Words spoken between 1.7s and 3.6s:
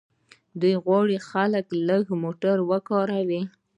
لږ موټر وکاروي.